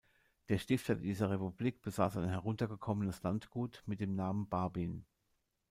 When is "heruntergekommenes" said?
2.27-3.21